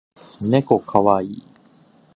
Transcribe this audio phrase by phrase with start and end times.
[0.49, 1.43] ねこかわいい